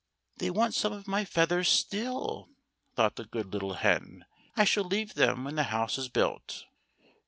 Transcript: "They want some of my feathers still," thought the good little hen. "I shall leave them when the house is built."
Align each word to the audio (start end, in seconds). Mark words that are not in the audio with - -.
"They 0.37 0.49
want 0.49 0.73
some 0.73 0.91
of 0.93 1.07
my 1.07 1.23
feathers 1.25 1.69
still," 1.69 2.49
thought 2.95 3.17
the 3.17 3.23
good 3.25 3.53
little 3.53 3.73
hen. 3.75 4.25
"I 4.57 4.63
shall 4.63 4.83
leave 4.85 5.13
them 5.13 5.43
when 5.43 5.53
the 5.53 5.65
house 5.65 5.99
is 5.99 6.09
built." 6.09 6.65